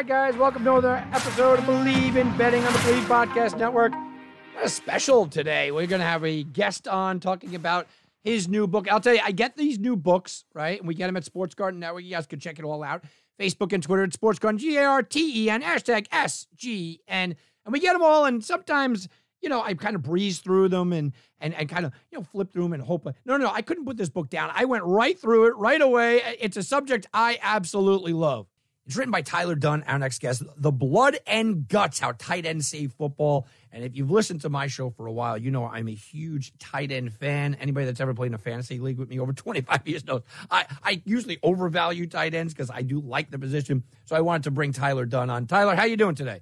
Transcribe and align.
Right, 0.00 0.08
guys, 0.08 0.34
welcome 0.34 0.64
to 0.64 0.70
another 0.70 1.06
episode 1.12 1.58
of 1.58 1.66
Bleav 1.66 2.16
in 2.16 2.34
Betting 2.38 2.64
on 2.64 2.72
the 2.72 2.78
Bleav 2.78 3.04
Podcast 3.04 3.58
Network. 3.58 3.92
A 4.62 4.66
special 4.66 5.26
today. 5.26 5.72
We're 5.72 5.86
going 5.86 6.00
to 6.00 6.06
have 6.06 6.24
a 6.24 6.42
guest 6.42 6.88
on 6.88 7.20
talking 7.20 7.54
about 7.54 7.86
his 8.24 8.48
new 8.48 8.66
book. 8.66 8.90
I'll 8.90 9.02
tell 9.02 9.12
you, 9.12 9.20
I 9.22 9.32
get 9.32 9.58
these 9.58 9.78
new 9.78 9.96
books, 9.96 10.46
right? 10.54 10.78
And 10.78 10.88
we 10.88 10.94
get 10.94 11.08
them 11.08 11.18
at 11.18 11.26
Sports 11.26 11.54
Garten 11.54 11.80
Network. 11.80 12.02
You 12.02 12.12
guys 12.12 12.26
can 12.26 12.40
check 12.40 12.58
it 12.58 12.64
all 12.64 12.82
out. 12.82 13.04
Facebook 13.38 13.74
and 13.74 13.82
Twitter 13.82 14.02
at 14.02 14.14
Sports 14.14 14.38
Garten, 14.38 14.56
G 14.56 14.78
A 14.78 14.86
R 14.86 15.02
T 15.02 15.44
E 15.44 15.50
N, 15.50 15.60
hashtag 15.60 16.06
S 16.10 16.46
G 16.56 17.02
N. 17.06 17.36
And 17.66 17.70
we 17.70 17.78
get 17.78 17.92
them 17.92 18.02
all, 18.02 18.24
and 18.24 18.42
sometimes, 18.42 19.06
you 19.42 19.50
know, 19.50 19.60
I 19.60 19.74
kind 19.74 19.96
of 19.96 20.02
breeze 20.02 20.38
through 20.38 20.70
them 20.70 20.94
and 20.94 21.12
and 21.40 21.52
and 21.52 21.68
kind 21.68 21.84
of, 21.84 21.92
you 22.10 22.16
know, 22.16 22.24
flip 22.24 22.50
through 22.50 22.62
them 22.62 22.72
and 22.72 22.82
hope. 22.82 23.06
No, 23.26 23.36
no, 23.36 23.50
I 23.50 23.60
couldn't 23.60 23.84
put 23.84 23.98
this 23.98 24.08
book 24.08 24.30
down. 24.30 24.50
I 24.54 24.64
went 24.64 24.84
right 24.84 25.20
through 25.20 25.48
it 25.48 25.56
right 25.58 25.82
away. 25.82 26.22
It's 26.40 26.56
a 26.56 26.62
subject 26.62 27.06
I 27.12 27.38
absolutely 27.42 28.14
love. 28.14 28.49
It's 28.90 28.96
written 28.96 29.12
by 29.12 29.22
Tyler 29.22 29.54
Dunne, 29.54 29.84
our 29.86 30.00
next 30.00 30.20
guest. 30.20 30.42
The 30.56 30.72
Blood 30.72 31.16
and 31.24 31.68
Guts, 31.68 32.00
How 32.00 32.10
Tight 32.10 32.44
Ends 32.44 32.66
Save 32.66 32.92
Football. 32.94 33.46
And 33.70 33.84
if 33.84 33.94
you've 33.94 34.10
listened 34.10 34.40
to 34.40 34.48
my 34.48 34.66
show 34.66 34.90
for 34.90 35.06
a 35.06 35.12
while, 35.12 35.38
you 35.38 35.52
know 35.52 35.64
I'm 35.64 35.86
a 35.86 35.94
huge 35.94 36.58
tight 36.58 36.90
end 36.90 37.12
fan. 37.12 37.54
Anybody 37.60 37.86
that's 37.86 38.00
ever 38.00 38.14
played 38.14 38.26
in 38.26 38.34
a 38.34 38.38
fantasy 38.38 38.80
league 38.80 38.98
with 38.98 39.08
me 39.08 39.20
over 39.20 39.32
25 39.32 39.86
years 39.86 40.04
knows 40.04 40.22
I, 40.50 40.66
I 40.82 41.02
usually 41.04 41.38
overvalue 41.40 42.08
tight 42.08 42.34
ends 42.34 42.52
because 42.52 42.68
I 42.68 42.82
do 42.82 42.98
like 42.98 43.30
the 43.30 43.38
position. 43.38 43.84
So 44.06 44.16
I 44.16 44.22
wanted 44.22 44.42
to 44.42 44.50
bring 44.50 44.72
Tyler 44.72 45.06
Dunne 45.06 45.30
on. 45.30 45.46
Tyler, 45.46 45.76
how 45.76 45.84
you 45.84 45.96
doing 45.96 46.16
today? 46.16 46.40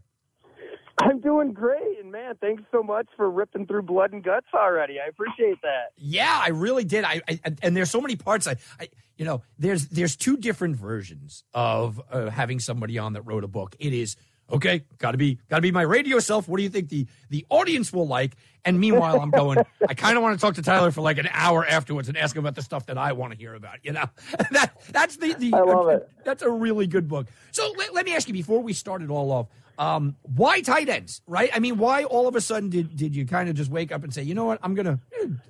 I'm 1.00 1.20
doing 1.20 1.52
great, 1.52 1.98
and 2.00 2.10
man, 2.10 2.34
thanks 2.40 2.62
so 2.72 2.82
much 2.82 3.08
for 3.14 3.30
ripping 3.30 3.66
through 3.66 3.82
blood 3.82 4.12
and 4.12 4.24
guts 4.24 4.46
already. 4.54 4.98
I 4.98 5.08
appreciate 5.08 5.60
that. 5.62 5.92
Yeah, 5.96 6.40
I 6.42 6.48
really 6.48 6.84
did. 6.84 7.04
I, 7.04 7.20
I 7.28 7.40
and 7.62 7.76
there's 7.76 7.90
so 7.90 8.00
many 8.00 8.16
parts. 8.16 8.48
I, 8.48 8.56
I, 8.80 8.88
you 9.18 9.24
know, 9.24 9.42
there's 9.58 9.88
there's 9.88 10.16
two 10.16 10.36
different 10.36 10.76
versions 10.76 11.44
of 11.52 12.00
uh, 12.10 12.30
having 12.30 12.60
somebody 12.60 12.98
on 12.98 13.12
that 13.14 13.22
wrote 13.22 13.44
a 13.44 13.48
book. 13.48 13.76
It 13.78 13.92
is 13.92 14.16
okay, 14.50 14.84
got 14.98 15.12
to 15.12 15.18
be 15.18 15.38
got 15.50 15.56
to 15.56 15.62
be 15.62 15.72
my 15.72 15.82
radio 15.82 16.20
self. 16.20 16.48
What 16.48 16.56
do 16.58 16.62
you 16.62 16.68
think 16.68 16.88
the 16.88 17.06
the 17.28 17.44
audience 17.50 17.92
will 17.92 18.06
like? 18.06 18.36
And 18.64 18.78
meanwhile, 18.78 19.20
I'm 19.20 19.30
going. 19.30 19.58
I 19.88 19.94
kind 19.94 20.16
of 20.16 20.22
want 20.22 20.38
to 20.38 20.40
talk 20.40 20.54
to 20.54 20.62
Tyler 20.62 20.90
for 20.90 21.00
like 21.00 21.18
an 21.18 21.28
hour 21.32 21.66
afterwards 21.66 22.08
and 22.08 22.16
ask 22.16 22.34
him 22.36 22.40
about 22.40 22.54
the 22.54 22.62
stuff 22.62 22.86
that 22.86 22.96
I 22.96 23.12
want 23.12 23.32
to 23.32 23.38
hear 23.38 23.54
about. 23.54 23.78
You 23.82 23.92
know, 23.92 24.04
that 24.52 24.72
that's 24.90 25.16
the 25.16 25.34
the. 25.34 25.52
I 25.52 25.60
love 25.60 25.88
it. 25.88 26.08
That's 26.24 26.42
a 26.42 26.50
really 26.50 26.86
good 26.86 27.08
book. 27.08 27.26
So 27.50 27.72
let, 27.76 27.92
let 27.94 28.06
me 28.06 28.14
ask 28.14 28.28
you 28.28 28.34
before 28.34 28.62
we 28.62 28.72
start 28.72 29.02
it 29.02 29.10
all 29.10 29.30
off. 29.32 29.48
Um, 29.78 30.16
why 30.22 30.60
tight 30.60 30.88
ends, 30.88 31.22
right? 31.28 31.50
I 31.54 31.60
mean, 31.60 31.78
why 31.78 32.02
all 32.02 32.26
of 32.26 32.34
a 32.34 32.40
sudden 32.40 32.68
did, 32.68 32.96
did 32.96 33.14
you 33.14 33.24
kind 33.24 33.48
of 33.48 33.54
just 33.54 33.70
wake 33.70 33.92
up 33.92 34.02
and 34.02 34.12
say, 34.12 34.22
you 34.22 34.34
know 34.34 34.44
what, 34.44 34.58
I'm 34.60 34.74
going 34.74 34.86
to 34.86 34.98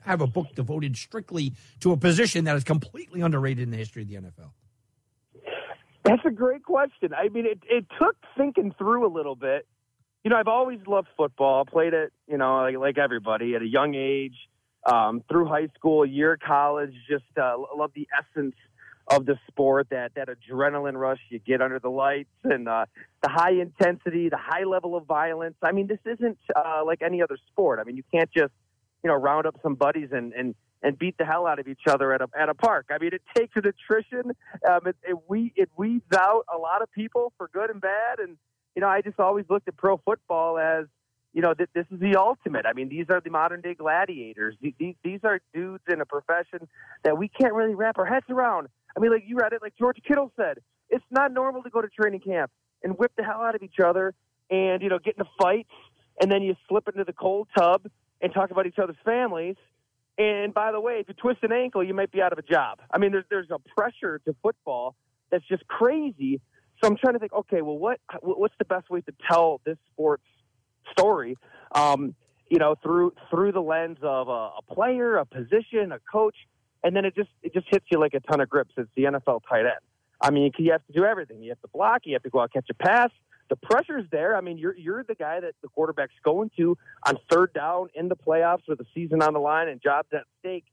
have 0.03 0.21
a 0.21 0.27
book 0.27 0.55
devoted 0.55 0.99
strictly 0.99 1.55
to 1.81 1.93
a 1.93 1.97
position 1.97 2.45
that 2.45 2.55
is 2.55 2.63
completely 2.63 3.23
underrated 3.23 3.63
in 3.63 3.71
the 3.71 3.79
history 3.79 4.03
of 4.03 4.09
the 4.09 4.17
NFL? 4.17 4.51
That's 6.05 6.23
a 6.27 6.31
great 6.31 6.63
question. 6.63 7.15
I 7.15 7.31
mean, 7.31 7.47
it, 7.47 7.61
it 7.71 7.87
took 7.99 8.17
thinking 8.37 8.75
through 8.77 9.07
a 9.07 9.13
little 9.13 9.35
bit. 9.35 9.67
You 10.25 10.31
know, 10.31 10.37
I've 10.37 10.49
always 10.49 10.81
loved 10.87 11.09
football. 11.17 11.65
I 11.67 11.71
played 11.71 11.95
it, 11.95 12.13
you 12.27 12.37
know, 12.37 12.57
like, 12.57 12.77
like 12.77 12.99
everybody 12.99 13.55
at 13.55 13.63
a 13.63 13.67
young 13.67 13.95
age, 13.95 14.35
um, 14.85 15.23
through 15.31 15.47
high 15.47 15.69
school, 15.75 16.05
year 16.05 16.37
college. 16.37 16.93
Just 17.09 17.25
uh, 17.41 17.57
love 17.75 17.93
the 17.95 18.07
essence 18.19 18.55
of 19.11 19.27
the 19.27 19.39
sport, 19.49 19.89
that 19.91 20.13
that 20.17 20.29
adrenaline 20.29 20.95
rush 20.95 21.21
you 21.31 21.39
get 21.39 21.63
under 21.63 21.79
the 21.79 21.89
lights, 21.89 22.31
and 22.45 22.69
uh, 22.69 22.87
the 23.23 23.29
high 23.29 23.53
intensity, 23.53 24.29
the 24.29 24.39
high 24.39 24.65
level 24.65 24.97
of 24.97 25.07
violence. 25.07 25.57
I 25.63 25.73
mean, 25.73 25.87
this 25.87 26.01
isn't 26.05 26.39
uh, 26.55 26.83
like 26.85 27.03
any 27.03 27.23
other 27.23 27.39
sport. 27.51 27.79
I 27.81 27.85
mean, 27.85 27.97
you 27.97 28.05
can't 28.13 28.31
just 28.31 28.53
you 29.03 29.09
know 29.09 29.15
round 29.15 29.47
up 29.47 29.57
some 29.63 29.75
buddies 29.75 30.09
and 30.13 30.33
and 30.33 30.55
and 30.83 30.99
beat 30.99 31.17
the 31.19 31.25
hell 31.25 31.47
out 31.47 31.59
of 31.59 31.69
each 31.69 31.83
other 31.89 32.13
at 32.13 32.21
a 32.21 32.29
at 32.39 32.49
a 32.49 32.55
park. 32.55 32.87
I 32.91 32.99
mean, 32.99 33.11
it 33.13 33.23
takes 33.37 33.55
an 33.57 33.65
attrition. 33.67 34.33
Um, 34.69 34.81
it, 34.87 34.97
it 35.03 35.17
we 35.29 35.53
it 35.57 35.71
weeds 35.77 36.05
out 36.15 36.45
a 36.55 36.59
lot 36.59 36.83
of 36.83 36.91
people 36.93 37.33
for 37.37 37.49
good 37.53 37.71
and 37.71 37.81
bad. 37.81 38.19
And 38.21 38.37
you 38.75 38.81
know, 38.81 38.89
I 38.89 39.01
just 39.01 39.19
always 39.19 39.47
looked 39.49 39.69
at 39.69 39.77
pro 39.77 39.97
football 39.99 40.59
as 40.59 40.87
you 41.33 41.43
know 41.43 41.55
that 41.59 41.69
this 41.75 41.87
is 41.91 42.01
the 42.01 42.17
ultimate. 42.17 42.67
I 42.67 42.73
mean, 42.73 42.89
these 42.89 43.07
are 43.11 43.21
the 43.21 43.31
modern 43.31 43.61
day 43.61 43.75
gladiators. 43.75 44.57
These, 44.61 44.95
these 45.03 45.21
are 45.25 45.41
dudes 45.53 45.85
in 45.89 46.01
a 46.01 46.07
profession 46.07 46.69
that 47.05 47.19
we 47.19 47.29
can't 47.29 47.55
really 47.55 47.75
wrap 47.75 47.99
our 47.99 48.07
heads 48.07 48.27
around. 48.29 48.69
I 48.99 49.01
mean, 49.01 49.13
like 49.13 49.23
you 49.29 49.37
read 49.37 49.53
it, 49.53 49.63
like 49.63 49.75
George 49.79 49.99
Kittle 50.07 50.33
said, 50.37 50.59
it's 50.91 51.05
not 51.09 51.33
normal 51.33 51.63
to 51.63 51.71
go 51.71 51.81
to 51.81 51.87
training 51.89 52.19
camp 52.19 52.51
and 52.83 52.99
whip 52.99 53.13
the 53.17 53.23
hell 53.23 53.43
out 53.43 53.55
of 53.55 53.63
each 53.63 53.79
other 53.79 54.13
and 54.51 54.83
you 54.83 54.89
know 54.89 54.99
get 54.99 55.17
into 55.17 55.31
fights 55.41 55.71
and 56.21 56.33
then 56.33 56.43
you 56.43 56.57
slip 56.69 56.89
into 56.89 57.05
the 57.05 57.13
cold 57.13 57.47
tub 57.57 57.87
and 58.21 58.35
talk 58.35 58.51
about 58.51 58.67
each 58.67 58.79
other's 58.83 58.97
families. 59.05 59.55
And 60.19 60.53
by 60.53 60.73
the 60.73 60.81
way, 60.81 60.95
if 60.95 61.07
you 61.07 61.15
twist 61.15 61.39
an 61.43 61.53
ankle, 61.53 61.85
you 61.85 61.95
might 61.95 62.11
be 62.11 62.21
out 62.21 62.33
of 62.33 62.41
a 62.41 62.43
job. 62.43 62.81
I 62.91 62.99
mean, 62.99 63.13
there's 63.13 63.25
there's 63.31 63.51
a 63.53 63.59
pressure 63.77 64.21
to 64.27 64.35
football 64.43 64.97
that's 65.31 65.47
just 65.47 65.65
crazy. 65.69 66.41
So 66.83 66.89
I'm 66.89 66.97
trying 66.97 67.15
to 67.15 67.21
think, 67.21 67.33
okay, 67.33 67.63
well, 67.63 67.79
what 67.79 68.01
what's 68.23 68.55
the 68.59 68.65
best 68.65 68.91
way 68.91 69.01
to 69.03 69.13
tell 69.31 69.61
this 69.65 69.79
sports 69.93 70.25
story? 70.91 71.37
Um, 71.73 72.17
you 72.51 72.59
know, 72.59 72.75
through 72.83 73.13
through 73.31 73.53
the 73.53 73.63
lens 73.63 73.99
of 74.03 74.29
a, 74.29 74.51
a 74.59 74.61
player, 74.69 75.19
a 75.19 75.25
position, 75.25 75.93
a 75.93 76.01
coach, 76.11 76.35
and 76.85 76.95
then 76.95 77.05
it 77.05 77.15
just 77.15 77.31
it 77.43 77.53
just 77.53 77.67
hits 77.71 77.85
you 77.91 77.99
like 77.99 78.15
a 78.15 78.21
ton 78.21 78.41
of 78.41 78.49
grips. 78.49 78.73
It's 78.77 78.91
the 78.97 79.05
NFL 79.05 79.43
tight 79.49 79.61
end. 79.61 79.81
I 80.21 80.31
mean, 80.31 80.51
you 80.59 80.73
have 80.73 80.85
to 80.87 80.93
do 80.93 81.05
everything. 81.05 81.43
You 81.43 81.51
have 81.51 81.61
to 81.61 81.69
block. 81.69 82.03
You 82.05 82.15
have 82.15 82.23
to 82.23 82.31
go 82.31 82.41
out 82.41 82.53
catch 82.53 82.69
a 82.71 82.75
pass. 82.75 83.11
The 83.51 83.57
pressure's 83.57 84.05
there. 84.11 84.37
I 84.37 84.41
mean, 84.41 84.59
you're 84.59 84.77
you're 84.77 85.05
the 85.05 85.15
guy 85.15 85.41
that 85.41 85.55
the 85.63 85.69
quarterback's 85.69 86.15
going 86.25 86.51
to 86.57 86.77
on 87.07 87.17
third 87.31 87.53
down 87.55 87.89
in 87.95 88.09
the 88.09 88.17
playoffs 88.17 88.63
with 88.69 88.79
the 88.79 88.87
season 88.95 89.23
on 89.23 89.33
the 89.33 89.41
line 89.41 89.69
and 89.69 89.81
jobs 89.81 90.09
at 90.13 90.25
stake. 90.41 90.65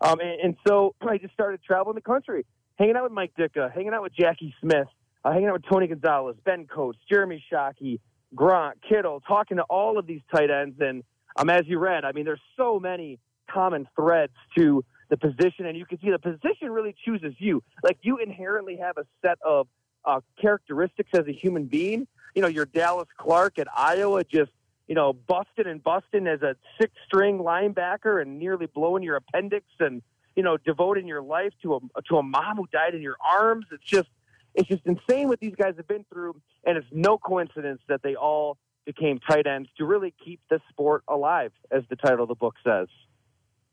Um, 0.00 0.18
and, 0.20 0.40
and 0.40 0.56
so 0.66 0.94
I 1.08 1.18
just 1.18 1.34
started 1.34 1.60
traveling 1.62 1.94
the 1.94 2.00
country, 2.00 2.46
hanging 2.78 2.96
out 2.96 3.04
with 3.04 3.12
Mike 3.12 3.32
Ditka, 3.38 3.72
hanging 3.72 3.92
out 3.92 4.02
with 4.02 4.14
Jackie 4.14 4.54
Smith, 4.60 4.88
uh, 5.24 5.32
hanging 5.32 5.48
out 5.48 5.54
with 5.54 5.64
Tony 5.70 5.86
Gonzalez, 5.86 6.36
Ben 6.44 6.66
Coates, 6.66 6.98
Jeremy 7.10 7.44
Shockey, 7.52 8.00
Grant 8.34 8.78
Kittle, 8.88 9.20
talking 9.20 9.58
to 9.58 9.64
all 9.64 9.98
of 9.98 10.06
these 10.06 10.22
tight 10.34 10.50
ends. 10.50 10.76
And 10.80 11.04
um, 11.36 11.50
as 11.50 11.62
you 11.66 11.78
read, 11.78 12.04
I 12.04 12.12
mean, 12.12 12.24
there's 12.24 12.40
so 12.56 12.80
many 12.80 13.18
common 13.50 13.86
threads 13.94 14.32
to 14.56 14.84
the 15.12 15.18
position, 15.18 15.66
and 15.66 15.76
you 15.76 15.84
can 15.84 16.00
see 16.00 16.10
the 16.10 16.18
position 16.18 16.70
really 16.70 16.94
chooses 17.04 17.34
you. 17.38 17.62
Like 17.84 17.98
you 18.00 18.16
inherently 18.16 18.78
have 18.78 18.96
a 18.96 19.04
set 19.20 19.36
of 19.44 19.68
uh, 20.06 20.20
characteristics 20.40 21.10
as 21.12 21.26
a 21.28 21.32
human 21.32 21.66
being. 21.66 22.08
You 22.34 22.40
know, 22.40 22.48
your 22.48 22.64
Dallas 22.64 23.08
Clark 23.18 23.58
at 23.58 23.68
Iowa 23.76 24.24
just 24.24 24.50
you 24.88 24.94
know 24.94 25.12
busting 25.12 25.66
and 25.66 25.84
busting 25.84 26.26
as 26.26 26.40
a 26.40 26.56
six 26.80 26.94
string 27.04 27.38
linebacker 27.38 28.22
and 28.22 28.38
nearly 28.38 28.64
blowing 28.64 29.02
your 29.02 29.16
appendix 29.16 29.66
and 29.80 30.00
you 30.34 30.42
know 30.42 30.56
devoting 30.56 31.06
your 31.06 31.20
life 31.20 31.52
to 31.62 31.74
a 31.74 32.02
to 32.08 32.16
a 32.16 32.22
mom 32.22 32.56
who 32.56 32.66
died 32.72 32.94
in 32.94 33.02
your 33.02 33.16
arms. 33.22 33.66
It's 33.70 33.84
just 33.84 34.08
it's 34.54 34.68
just 34.68 34.86
insane 34.86 35.28
what 35.28 35.40
these 35.40 35.54
guys 35.54 35.74
have 35.76 35.88
been 35.88 36.06
through, 36.10 36.40
and 36.64 36.78
it's 36.78 36.86
no 36.90 37.18
coincidence 37.18 37.82
that 37.86 38.02
they 38.02 38.14
all 38.14 38.56
became 38.86 39.18
tight 39.18 39.46
ends 39.46 39.68
to 39.76 39.84
really 39.84 40.14
keep 40.24 40.40
the 40.48 40.58
sport 40.70 41.04
alive, 41.06 41.52
as 41.70 41.82
the 41.90 41.96
title 41.96 42.22
of 42.22 42.28
the 42.28 42.34
book 42.34 42.54
says 42.64 42.88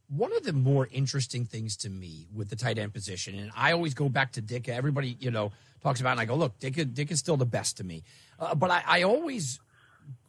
one 0.09 0.35
of 0.35 0.43
the 0.43 0.53
more 0.53 0.87
interesting 0.91 1.45
things 1.45 1.77
to 1.77 1.89
me 1.89 2.27
with 2.33 2.49
the 2.49 2.55
tight 2.55 2.77
end 2.77 2.93
position, 2.93 3.37
and 3.37 3.51
I 3.55 3.71
always 3.71 3.93
go 3.93 4.09
back 4.09 4.33
to 4.33 4.41
Dick. 4.41 4.67
Everybody, 4.67 5.15
you 5.19 5.31
know, 5.31 5.51
talks 5.81 6.01
about, 6.01 6.09
it 6.09 6.11
and 6.13 6.21
I 6.21 6.25
go, 6.25 6.35
look, 6.35 6.59
Dick, 6.59 6.93
Dick 6.93 7.11
is 7.11 7.19
still 7.19 7.37
the 7.37 7.45
best 7.45 7.77
to 7.77 7.83
me. 7.83 8.03
Uh, 8.39 8.55
but 8.55 8.71
I, 8.71 8.83
I 8.85 9.03
always 9.03 9.59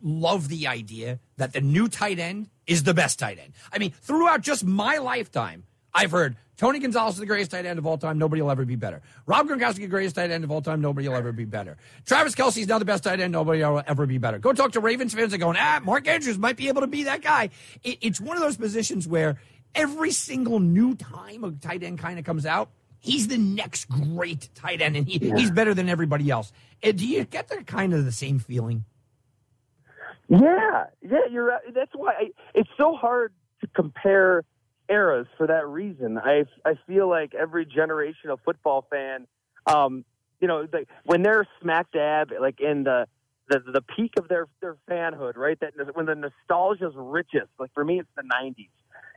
love 0.03 0.49
the 0.49 0.67
idea 0.67 1.19
that 1.39 1.53
the 1.53 1.61
new 1.61 1.89
tight 1.89 2.19
end 2.19 2.51
is 2.67 2.83
the 2.83 2.95
best 2.95 3.19
tight 3.19 3.39
end. 3.39 3.53
I 3.73 3.79
mean, 3.79 3.93
throughout 3.93 4.43
just 4.43 4.65
my 4.65 4.99
lifetime, 4.99 5.65
I've 5.95 6.11
heard 6.11 6.37
Tony 6.57 6.79
Gonzalez 6.79 7.15
is 7.15 7.21
the 7.21 7.27
greatest 7.27 7.51
tight 7.51 7.65
end 7.65 7.79
of 7.79 7.87
all 7.87 7.97
time. 7.97 8.19
Nobody 8.19 8.43
will 8.43 8.51
ever 8.51 8.67
be 8.67 8.77
better. 8.77 9.01
Rob 9.25 9.49
Gronkowski, 9.49 9.77
the 9.77 9.87
greatest 9.87 10.15
tight 10.15 10.31
end 10.31 10.45
of 10.45 10.51
all 10.51 10.61
time. 10.61 10.83
Nobody 10.83 11.09
will 11.09 11.17
ever 11.17 11.33
be 11.33 11.47
better. 11.47 11.79
Travis 12.05 12.35
Kelce 12.35 12.59
is 12.59 12.69
now 12.69 12.79
the 12.79 12.85
best 12.85 13.03
tight 13.03 13.19
end. 13.19 13.33
Nobody 13.33 13.63
will 13.63 13.83
ever 13.87 14.05
be 14.05 14.19
better. 14.19 14.39
Go 14.39 14.53
talk 14.53 14.73
to 14.73 14.81
Ravens 14.81 15.15
fans 15.15 15.33
and 15.33 15.41
going, 15.41 15.57
ah, 15.59 15.81
Mark 15.83 16.07
Andrews 16.07 16.37
might 16.37 16.59
be 16.59 16.69
able 16.69 16.83
to 16.83 16.87
be 16.87 17.05
that 17.05 17.23
guy. 17.23 17.49
It, 17.83 17.99
it's 18.03 18.21
one 18.21 18.37
of 18.37 18.43
those 18.43 18.59
positions 18.59 19.09
where 19.09 19.39
every 19.75 20.11
single 20.11 20.61
new 20.61 20.95
time 20.95 21.45
a 21.45 21.53
tight 21.53 21.83
end 21.83 21.99
kind 21.99 22.19
of 22.19 22.25
comes 22.25 22.47
out, 22.47 22.71
he's 22.99 23.29
the 23.29 23.39
next 23.39 23.89
great 23.89 24.49
tight 24.55 24.81
end, 24.81 24.97
and 24.97 25.07
he, 25.07 25.19
yeah. 25.19 25.37
he's 25.37 25.51
better 25.51 25.75
than 25.75 25.89
everybody 25.89 26.31
else. 26.31 26.53
And 26.83 26.99
do 26.99 27.07
you 27.07 27.25
get 27.25 27.49
the 27.49 27.63
kind 27.65 27.93
of 27.93 28.05
the 28.05 28.13
same 28.13 28.39
feeling? 28.39 28.85
Yeah, 30.29 30.85
yeah, 31.03 31.19
you're 31.31 31.45
right. 31.45 31.75
That's 31.75 31.91
why 31.95 32.13
I, 32.13 32.31
it's 32.55 32.71
so 32.77 32.95
hard 32.95 33.33
to 33.63 33.67
compare 33.67 34.45
eras 34.89 35.27
for 35.37 35.47
that 35.49 35.67
reason. 35.67 36.19
I 36.19 36.45
I 36.65 36.75
feel 36.87 37.09
like 37.09 37.35
every 37.35 37.67
generation 37.67 38.31
of 38.31 38.39
football 38.45 38.87
fan, 38.91 39.27
um, 39.67 40.05
you 40.41 40.47
know, 40.47 40.67
like 40.73 40.89
when 41.05 41.23
they're 41.23 41.47
smack 41.61 41.91
dab, 41.93 42.33
like 42.41 42.61
in 42.61 42.85
the 42.85 43.07
the 43.49 43.59
the 43.73 43.83
peak 43.83 44.13
of 44.19 44.29
their 44.29 44.47
their 44.61 44.77
fanhood, 44.89 45.37
right? 45.37 45.59
That 45.61 45.73
when 45.95 46.07
the 46.07 46.15
nostalgia's 46.15 46.95
richest. 46.97 47.49
Like 47.59 47.73
for 47.75 47.85
me, 47.85 47.99
it's 47.99 48.09
the 48.17 48.23
'90s, 48.23 48.69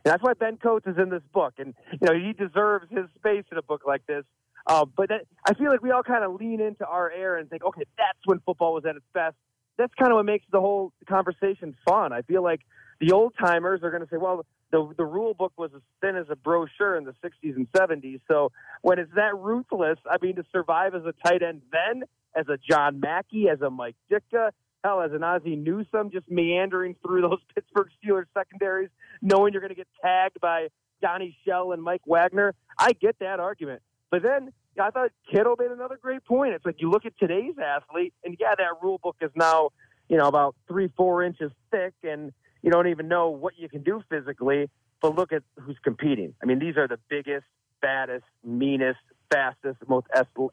and 0.04 0.12
that's 0.12 0.22
why 0.22 0.34
Ben 0.34 0.58
Coates 0.58 0.86
is 0.86 0.96
in 0.98 1.08
this 1.08 1.22
book, 1.32 1.54
and 1.58 1.74
you 1.92 1.98
know 2.02 2.14
he 2.14 2.32
deserves 2.32 2.86
his 2.90 3.06
space 3.16 3.44
in 3.50 3.58
a 3.58 3.62
book 3.62 3.82
like 3.86 4.06
this. 4.06 4.24
Uh, 4.66 4.84
but 4.84 5.08
that, 5.10 5.22
I 5.46 5.54
feel 5.54 5.70
like 5.70 5.82
we 5.82 5.90
all 5.90 6.02
kind 6.02 6.24
of 6.24 6.34
lean 6.34 6.60
into 6.60 6.86
our 6.86 7.10
air 7.10 7.36
and 7.36 7.50
think, 7.50 7.64
okay, 7.64 7.82
that's 7.98 8.18
when 8.24 8.40
football 8.40 8.72
was 8.74 8.84
at 8.86 8.96
its 8.96 9.04
best. 9.12 9.36
That's 9.76 9.92
kind 9.98 10.10
of 10.10 10.16
what 10.16 10.24
makes 10.24 10.44
the 10.50 10.60
whole 10.60 10.92
conversation 11.06 11.76
fun. 11.86 12.12
I 12.12 12.22
feel 12.22 12.42
like 12.42 12.60
the 13.00 13.12
old 13.12 13.34
timers 13.38 13.80
are 13.82 13.90
going 13.90 14.02
to 14.02 14.08
say, 14.08 14.16
well, 14.16 14.46
the 14.70 14.92
the 14.96 15.04
rule 15.04 15.34
book 15.34 15.52
was 15.56 15.70
as 15.74 15.82
thin 16.00 16.16
as 16.16 16.26
a 16.30 16.36
brochure 16.36 16.96
in 16.96 17.04
the 17.04 17.14
60s 17.24 17.56
and 17.56 17.70
70s. 17.72 18.20
So 18.28 18.52
when 18.82 18.98
it's 18.98 19.12
that 19.14 19.36
ruthless, 19.36 19.98
I 20.10 20.16
mean, 20.20 20.36
to 20.36 20.44
survive 20.52 20.94
as 20.94 21.02
a 21.04 21.14
tight 21.26 21.42
end 21.42 21.62
then, 21.72 22.04
as 22.34 22.46
a 22.48 22.58
John 22.58 23.00
Mackey, 23.00 23.48
as 23.48 23.60
a 23.60 23.70
Mike 23.70 23.96
Ditka, 24.10 24.50
hell, 24.84 25.00
as 25.00 25.12
an 25.12 25.24
Ozzie 25.24 25.56
Newsome, 25.56 26.10
just 26.10 26.30
meandering 26.30 26.94
through 27.02 27.22
those 27.22 27.40
Pittsburgh 27.54 27.88
Steelers 28.04 28.26
secondaries, 28.34 28.90
knowing 29.22 29.52
you're 29.52 29.62
going 29.62 29.70
to 29.70 29.76
get 29.76 29.88
tagged 30.02 30.40
by 30.40 30.68
Donnie 31.00 31.36
Shell 31.44 31.72
and 31.72 31.82
Mike 31.82 32.02
Wagner. 32.06 32.54
I 32.78 32.92
get 32.92 33.18
that 33.20 33.40
argument. 33.40 33.82
But 34.10 34.22
then 34.22 34.52
I 34.80 34.90
thought 34.90 35.10
Kittle 35.30 35.56
made 35.58 35.70
another 35.70 35.98
great 36.00 36.24
point. 36.24 36.54
It's 36.54 36.64
like 36.64 36.76
you 36.78 36.90
look 36.90 37.06
at 37.06 37.18
today's 37.18 37.54
athlete, 37.58 38.12
and 38.24 38.36
yeah, 38.38 38.54
that 38.56 38.82
rule 38.82 39.00
book 39.02 39.16
is 39.20 39.30
now, 39.34 39.70
you 40.08 40.16
know, 40.16 40.28
about 40.28 40.54
three, 40.68 40.92
four 40.96 41.22
inches 41.22 41.50
thick, 41.70 41.94
and 42.02 42.32
you 42.62 42.70
don't 42.70 42.88
even 42.88 43.08
know 43.08 43.30
what 43.30 43.54
you 43.58 43.68
can 43.68 43.82
do 43.82 44.02
physically. 44.08 44.68
But 45.00 45.16
look 45.16 45.32
at 45.32 45.42
who's 45.60 45.76
competing. 45.82 46.34
I 46.42 46.46
mean, 46.46 46.58
these 46.58 46.76
are 46.76 46.88
the 46.88 46.98
biggest, 47.10 47.44
baddest, 47.82 48.24
meanest, 48.42 49.00
fastest, 49.30 49.76
most 49.88 50.06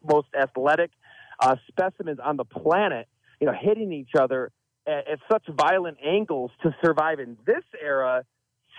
most 0.04 0.28
athletic 0.38 0.92
uh, 1.40 1.56
specimens 1.70 2.20
on 2.20 2.38
the 2.38 2.46
planet. 2.46 3.08
You 3.42 3.48
know, 3.48 3.54
hitting 3.60 3.92
each 3.92 4.16
other 4.18 4.52
at, 4.88 5.08
at 5.08 5.20
such 5.30 5.44
violent 5.50 5.98
angles 6.06 6.52
to 6.64 6.74
survive 6.84 7.20
in 7.20 7.38
this 7.46 7.64
era 7.82 8.24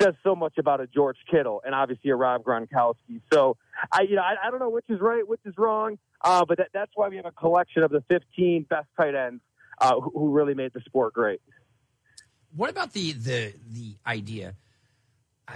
says 0.01 0.15
so 0.23 0.35
much 0.35 0.55
about 0.59 0.81
a 0.81 0.87
George 0.87 1.19
Kittle 1.31 1.63
and 1.65 1.75
obviously 1.75 2.11
a 2.11 2.17
Rob 2.17 2.43
Gronkowski. 2.43 3.21
So 3.33 3.57
I, 3.91 4.03
you 4.03 4.17
know, 4.17 4.23
I, 4.23 4.47
I 4.47 4.51
don't 4.51 4.61
know 4.61 4.71
which 4.71 4.87
is 4.89 5.01
right, 5.01 5.27
which 5.27 5.41
is 5.45 5.55
wrong, 5.59 5.99
uh, 6.23 6.45
but 6.47 6.59
that, 6.59 6.69
that's 6.73 6.93
why 6.95 7.09
we 7.09 7.17
have 7.17 7.27
a 7.27 7.33
collection 7.33 7.83
of 7.83 7.91
the 7.91 8.03
15 8.09 8.67
best 8.69 8.87
tight 8.97 9.15
ends 9.15 9.43
uh, 9.81 9.95
who, 10.01 10.11
who 10.11 10.31
really 10.31 10.55
made 10.55 10.73
the 10.73 10.81
sport 10.81 11.13
great. 11.15 11.41
What 12.55 12.69
about 12.71 12.93
the 12.93 13.13
the 13.13 13.55
the 13.71 13.97
idea? 14.07 14.55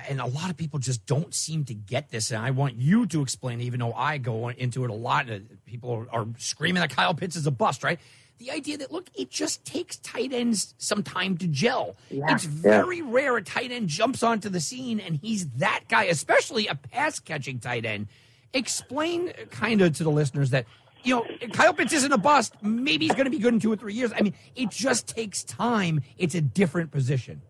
And 0.08 0.20
a 0.20 0.26
lot 0.26 0.50
of 0.50 0.56
people 0.56 0.78
just 0.78 1.06
don't 1.06 1.32
seem 1.34 1.64
to 1.66 1.74
get 1.74 2.10
this, 2.10 2.30
and 2.30 2.42
I 2.42 2.50
want 2.50 2.76
you 2.76 3.06
to 3.06 3.22
explain. 3.22 3.60
Even 3.60 3.80
though 3.80 3.92
I 3.92 4.18
go 4.18 4.48
into 4.50 4.84
it 4.84 4.90
a 4.90 4.94
lot, 4.94 5.28
people 5.64 6.06
are 6.10 6.26
screaming 6.38 6.80
that 6.80 6.90
Kyle 6.90 7.14
Pitts 7.14 7.36
is 7.36 7.46
a 7.46 7.50
bust, 7.50 7.84
right? 7.84 8.00
The 8.38 8.50
idea 8.50 8.76
that 8.78 8.92
look, 8.92 9.08
it 9.14 9.30
just 9.30 9.64
takes 9.64 9.96
tight 9.98 10.32
ends 10.32 10.74
some 10.78 11.02
time 11.02 11.36
to 11.38 11.46
gel. 11.46 11.96
Yeah, 12.10 12.24
it's 12.28 12.44
very 12.44 12.98
yeah. 12.98 13.04
rare 13.06 13.36
a 13.36 13.42
tight 13.42 13.70
end 13.72 13.88
jumps 13.88 14.22
onto 14.22 14.48
the 14.48 14.60
scene 14.60 15.00
and 15.00 15.16
he's 15.16 15.48
that 15.56 15.84
guy, 15.88 16.04
especially 16.04 16.66
a 16.66 16.74
pass 16.74 17.18
catching 17.18 17.58
tight 17.58 17.84
end. 17.84 18.08
Explain 18.52 19.32
kind 19.50 19.80
of 19.80 19.96
to 19.96 20.04
the 20.04 20.10
listeners 20.10 20.50
that 20.50 20.66
you 21.02 21.14
know 21.14 21.26
Kyle 21.52 21.74
Pitts 21.74 21.92
isn't 21.92 22.12
a 22.12 22.18
bust. 22.18 22.54
Maybe 22.62 23.06
he's 23.06 23.14
going 23.14 23.26
to 23.26 23.30
be 23.30 23.38
good 23.38 23.54
in 23.54 23.60
two 23.60 23.72
or 23.72 23.76
three 23.76 23.94
years. 23.94 24.12
I 24.16 24.22
mean, 24.22 24.34
it 24.54 24.70
just 24.70 25.08
takes 25.08 25.44
time. 25.44 26.02
It's 26.18 26.34
a 26.34 26.40
different 26.40 26.90
position. 26.90 27.42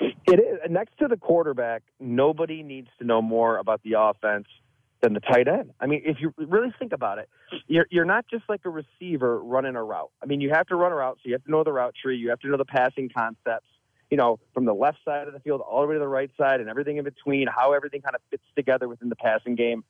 It 0.00 0.40
is 0.40 0.58
next 0.70 0.98
to 0.98 1.08
the 1.08 1.16
quarterback. 1.16 1.82
Nobody 2.00 2.62
needs 2.62 2.88
to 2.98 3.04
know 3.04 3.22
more 3.22 3.58
about 3.58 3.82
the 3.82 3.94
offense 3.98 4.46
than 5.02 5.12
the 5.12 5.20
tight 5.20 5.48
end. 5.48 5.72
I 5.80 5.86
mean, 5.86 6.02
if 6.04 6.18
you 6.20 6.32
really 6.36 6.72
think 6.78 6.92
about 6.92 7.18
it, 7.18 7.28
you're 7.66 7.86
you're 7.90 8.04
not 8.04 8.26
just 8.30 8.44
like 8.48 8.62
a 8.64 8.70
receiver 8.70 9.42
running 9.42 9.76
a 9.76 9.82
route. 9.82 10.10
I 10.22 10.26
mean, 10.26 10.40
you 10.40 10.50
have 10.52 10.66
to 10.68 10.76
run 10.76 10.92
a 10.92 10.96
route, 10.96 11.18
so 11.22 11.28
you 11.28 11.32
have 11.34 11.44
to 11.44 11.50
know 11.50 11.64
the 11.64 11.72
route 11.72 11.94
tree, 12.00 12.16
you 12.16 12.30
have 12.30 12.40
to 12.40 12.48
know 12.48 12.56
the 12.56 12.64
passing 12.64 13.10
concepts, 13.14 13.68
you 14.10 14.16
know, 14.16 14.38
from 14.54 14.64
the 14.64 14.74
left 14.74 14.98
side 15.04 15.26
of 15.28 15.34
the 15.34 15.40
field 15.40 15.60
all 15.60 15.82
the 15.82 15.88
way 15.88 15.94
to 15.94 16.00
the 16.00 16.08
right 16.08 16.30
side 16.38 16.60
and 16.60 16.68
everything 16.68 16.96
in 16.96 17.04
between, 17.04 17.46
how 17.46 17.72
everything 17.72 18.00
kind 18.00 18.14
of 18.14 18.20
fits 18.30 18.44
together 18.54 18.88
within 18.88 19.08
the 19.08 19.16
passing 19.16 19.54
game. 19.54 19.84